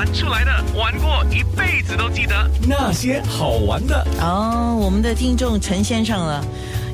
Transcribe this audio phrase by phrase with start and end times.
[0.00, 6.42] 玩出来的，玩过一辈子都记得那些好玩的哦，我们的听众陈先生了。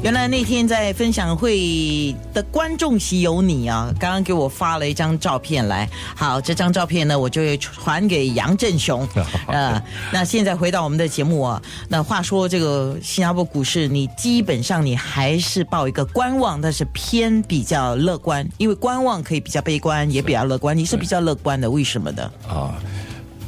[0.02, 3.92] 原来那天在分享会的观众席有你啊！
[3.98, 9.08] 刚刚给我发了一张照片来，好，这张照片呢，我就会传给杨振雄。
[9.48, 9.82] 呃，
[10.12, 20.76] 那现在回到我们的节目啊，那话说这个新加坡股市，你基本上你还是抱一个观望，但是偏比较乐观，因为观望可以比较悲观，也比较乐观。
[20.76, 22.22] 你是比较乐观的，为什么的？
[22.46, 22.74] 啊，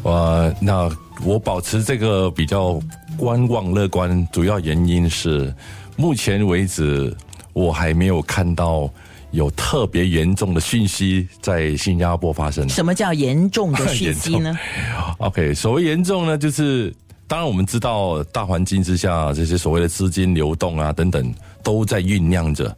[0.03, 0.91] 我那
[1.25, 2.81] 我保持这个比较
[3.17, 5.53] 观望乐观，主要原因是。
[5.97, 7.13] 目前为止，
[7.53, 8.89] 我还没有看到
[9.33, 12.69] 有特别严重的讯息在新加坡发生。
[12.69, 14.57] 什么叫严重的讯息呢？
[15.19, 16.95] OK，所谓严重呢，就是
[17.27, 21.35] 当然我们知道大环境之下，这些所谓的资金流动啊等等
[21.65, 22.75] 都在酝酿着。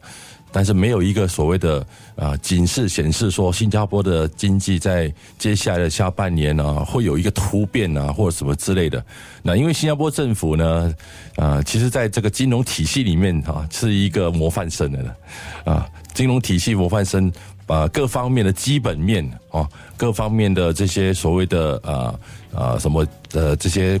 [0.51, 9.03] 但是没有一个所谓的啊警示显示说新加坡的经济在接下来的下半年呢会有一个突变啊或者什么之类的。
[9.41, 10.93] 那因为新加坡政府呢
[11.37, 15.15] 啊其实在这个金融体系里面啊是一个模范生的
[15.63, 17.31] 啊金融体系模范生
[17.67, 22.19] 啊各方面的基本面啊各方面的这些所谓的啊
[22.53, 23.99] 啊什么呃这些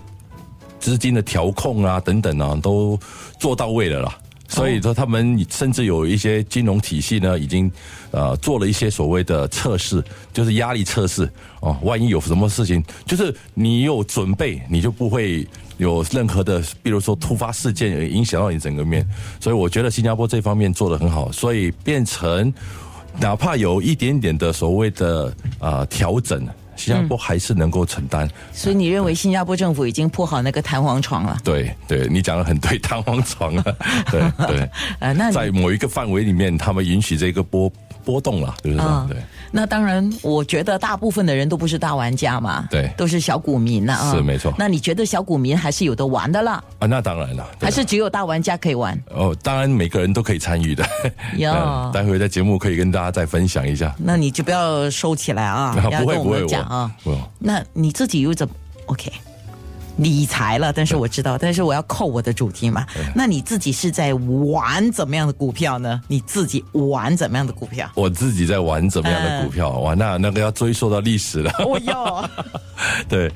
[0.79, 2.99] 资金的调控啊等等啊都
[3.39, 4.20] 做到位了啦。
[4.51, 7.71] 所以说，他们甚至有一些金融体系呢，已经
[8.11, 11.27] 呃做了一些所谓的测试，就是压力测试
[11.61, 11.77] 哦。
[11.83, 19.07] 万一有什么事情，就是你有准备，你就不会有任何的，比如说突发事件影响到你整个面。
[19.39, 22.53] 所以我觉得新加坡这方面做得很好，所以变成
[23.21, 26.45] 哪怕有一点点的所谓的啊调整。
[26.75, 31.37] 新加坡还是能够承担，所以你认为新加坡政府已经铺好那个弹簧床了？
[31.43, 33.63] 对，对你讲的很对，弹簧床啊，
[34.09, 37.71] 对对， 呃，那在某一个范围里面，他们允许这个波
[38.03, 39.15] 波动了，对不对？
[39.15, 39.23] 对。
[39.51, 44.53] 那当然，我觉得大部分的人都不是大玩家嘛，对，都是小股民呐，是没错。
[44.57, 46.63] 那你觉得小股民还是有的玩的啦？
[46.79, 48.97] 啊，那当然了，还是只有大玩家可以玩？
[49.09, 50.85] 哦，当然每个人都可以参与的。
[51.37, 51.51] 有，
[51.93, 53.93] 待会在节目可以跟大家再分享一下。
[53.97, 56.91] 那你就不要收起来啊， 不会不会讲啊。
[57.39, 58.53] 那你自己又怎么
[58.85, 59.11] ？OK。
[60.01, 62.85] 理财了，但是我知道，但是我要扣我的主题嘛。
[63.13, 66.01] 那你自己是在玩怎么样的股票呢？
[66.07, 67.87] 你自己玩怎么样的股票？
[67.93, 69.69] 我自己在玩怎么样的股票？
[69.79, 71.53] 哇，那那个要追溯到历史了。
[71.67, 72.27] 我要。
[73.07, 73.31] 对，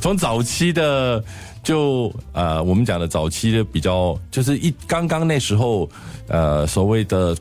[0.00, 1.22] 从早期的
[1.62, 5.88] 就呃，我们讲的早期的比较，就是一刚刚那时候
[6.26, 7.36] 呃，所谓的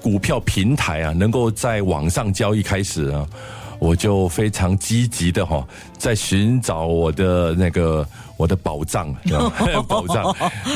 [0.00, 3.26] 股票平台啊，能够在网上交易开始啊。
[3.82, 5.66] 我就非常积极的哈，
[5.98, 8.06] 在寻找我的那个。
[8.42, 9.14] 我的宝藏，
[9.86, 10.24] 宝藏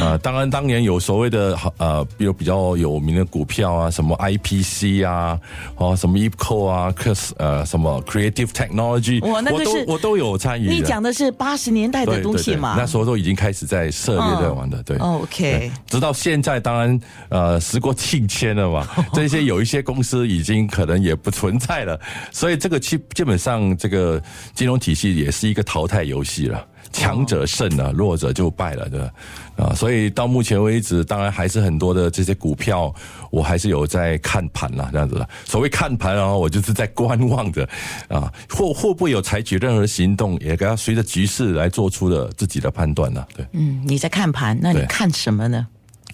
[0.00, 0.16] 啊！
[0.22, 5.36] 当然，当年有所谓的呃，比如比较有名的股票啊，什么 IPC 啊，
[5.74, 6.94] 哦，什么 EPCO 啊，
[7.38, 10.68] 呃，什么 Creative Technology，我那个是我都有参与。
[10.68, 12.76] 你讲的是八十年代的东西嘛？
[12.78, 14.96] 那时候都已经开始在涉猎在玩的，对。
[14.98, 15.72] OK。
[15.88, 17.00] 直到现在，当然
[17.30, 21.98] 呃，时过境迁了嘛， 这些有一些公司已经可能也不存在了，
[22.30, 24.22] 所以这个基基本上这个
[24.54, 26.64] 金融体系也是一个淘汰游戏了。
[26.92, 29.10] 强者胜了，弱者就败了，对吧？
[29.56, 32.94] 啊，所以到目前为止，当然还是很多的这些股票，
[33.30, 35.28] 我还是有在看盘啦，这样子的。
[35.44, 37.68] 所谓看盘啊，我就是在观望着，
[38.08, 43.24] 啊， 会会不会有采取任何行动，也给他随着局势来做出的自己的判断呢？
[43.36, 45.66] 对，嗯，你在看盘，那你看什么呢？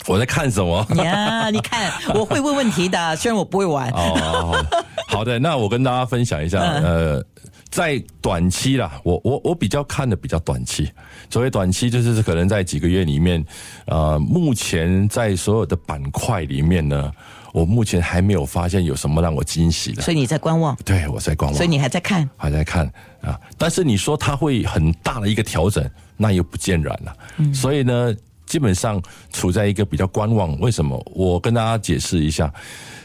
[0.06, 0.84] 我在看什么？
[1.04, 3.89] 呀，你看，我会问问题的，虽然我不会玩。
[3.91, 4.65] 哦，
[5.12, 7.25] 好的，那我跟大家分享一下，呃。
[7.73, 10.93] 在短期啦，我我我比较看的比较短期。
[11.31, 13.43] 所谓短期，就是可能在几个月里面，
[13.87, 17.11] 呃，目前在所有的板块里面呢，
[17.51, 20.03] 我目前还没有发现有什么让我惊喜的。
[20.03, 20.77] 所以你在观望？
[20.84, 21.56] 对，我在观望。
[21.56, 22.28] 所以你还在看？
[22.37, 22.87] 还在看
[23.22, 23.41] 啊！
[23.56, 25.83] 但是你说它会很大的一个调整，
[26.19, 27.17] 那又不见然了。
[27.39, 27.55] 嗯。
[27.55, 28.15] 所以呢，
[28.45, 29.03] 基本上
[29.33, 30.61] 处在一个比较观望。
[30.61, 31.03] 为什么？
[31.15, 32.53] 我跟大家解释一下，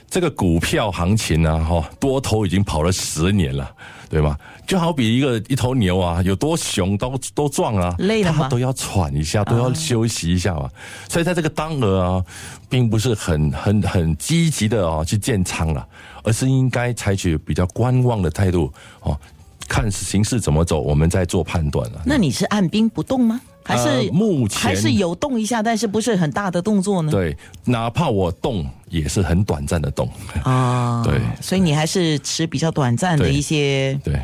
[0.10, 3.70] 这个股票行情呢，哈，多头已经跑了十年了。
[4.10, 4.38] 对吗？
[4.66, 10.70] 就好比一个一头牛啊，有多雄都都壮啊，累了它都要喘一下，都要休息一下嘛。
[11.10, 12.24] 所以在这个当儿啊，
[12.70, 15.86] 并不是很很很积极的啊去建仓了，
[16.24, 18.72] 而是应该采取比较观望的态度
[19.02, 19.20] 哦，
[19.68, 22.02] 看形势怎么走，我们再做判断了。
[22.06, 23.42] 那你是按兵不动吗？
[23.68, 27.12] 还是目前还是有动一下，但是不是很大的动作呢？
[27.12, 27.36] 对，
[27.66, 30.10] 哪怕我动，也是很短暂的动
[30.44, 31.04] 啊。
[31.06, 34.22] 对，所以你还是持比较短暂的一些对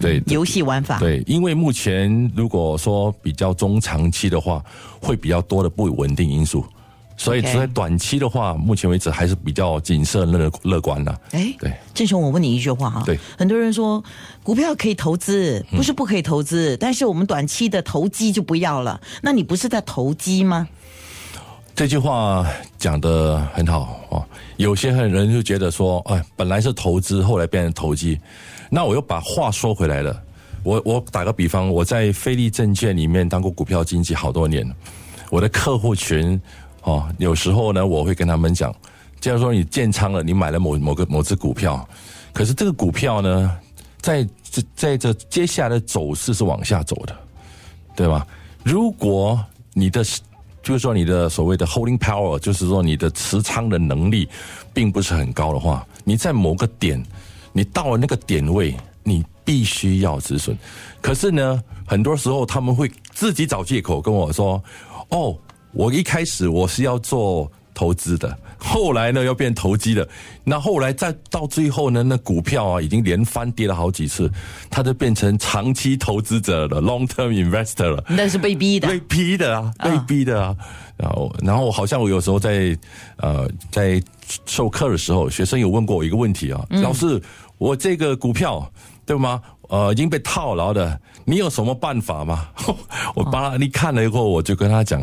[0.00, 0.98] 对游戏玩法。
[0.98, 4.60] 对，因为目前如果说比较中长期的话，
[5.00, 6.64] 会比较多的不稳定因素。
[7.22, 11.20] 所以 OK 在短期的话，目前为止还是比较谨慎乐乐观的。
[11.30, 14.02] 哎，对，郑雄，我问你一句话哈，对，很多人说
[14.42, 19.00] 股票可以投资，不是不可以投资，但是我们短期的投机就不要了。
[19.22, 20.66] 那你不是在投机吗？
[21.74, 22.44] 这句话
[22.76, 24.24] 讲的很好哦。
[24.56, 28.18] 有些人就觉得说，哎，本来是投资，后来变成投机。
[28.68, 30.22] 那我又把话说回来了。
[30.64, 34.68] 我我打个比方，我在菲利证券里面当过股票经纪好多年，
[35.30, 36.40] 我的客户群
[36.82, 38.74] 哦，有时候呢，我会跟他们讲，
[39.20, 41.88] 假如说你建仓了，你买了某某个某只股票，
[42.32, 43.58] 可是这个股票呢，
[44.00, 47.16] 在这在这接下来的走势是往下走的，
[47.94, 48.26] 对吧？
[48.64, 49.42] 如果
[49.72, 50.04] 你的
[50.62, 54.28] 就是说你的所谓的 holding power，就是说你的持仓的能力
[54.72, 57.04] 并不是很高的话，你在某个点，
[57.52, 60.56] 你到了那个点位，你必须要止损。
[61.00, 64.62] 可是呢，很多时候他们会自己找借口跟我说
[65.10, 65.36] ：“哦，
[65.72, 70.06] 我一开始我是要做投资的，后来呢又变投机的，
[70.44, 74.30] 那后来再到最后呢，那股票啊已经连翻跌了好几次，
[74.70, 78.88] 他就变成长期投资者了，long term investor 了。”那是被逼的。
[78.88, 80.54] 被逼的啊，被逼的啊。
[80.98, 82.78] 然后，然后好像我有时候在
[83.16, 84.00] 呃在
[84.44, 87.20] 授课的时候，学生有问过我一个问题啊，老师，
[87.56, 88.70] 我这个股票
[89.06, 89.42] 对吗？
[89.68, 92.46] 呃，已经被套牢的，你有什么办法吗？
[93.16, 95.02] 我帮他，你看了以后，我就跟他讲，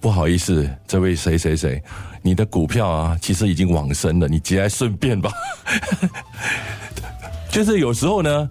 [0.00, 1.82] 不好意思，这位谁谁谁，
[2.22, 5.30] 你的股票啊，其实已经往生了，你节哀顺变吧。
[7.52, 8.48] 就是有时候呢，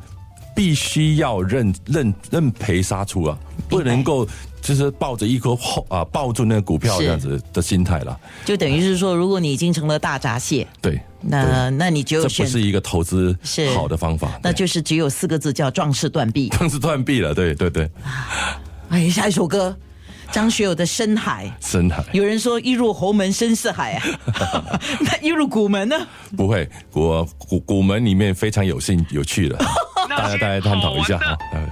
[0.56, 3.38] 必须要认认认赔杀出啊，
[3.68, 4.28] 不能够
[4.62, 8.19] 就是抱着一颗后啊抱住那个股票这样子的心态了。
[8.45, 16.50] 就等于是说，如果你已经成了大闸蟹，对，那那你就这不是一个投资是好的方法，那就是只有四个字叫壮士断臂。
[16.50, 17.34] 壮士断臂了。
[17.34, 17.90] 对对对，
[18.90, 19.75] 哎，下一首歌，
[20.31, 21.52] 张学友的《深海》。
[21.72, 25.96] 深海有人说一入侯门深似海啊， 那一入古门呢？
[26.38, 29.58] 不会古古古门里面非常有兴有趣的，
[30.10, 31.38] 大家大家探讨一下那些好玩的哈。
[31.54, 31.68] 嗯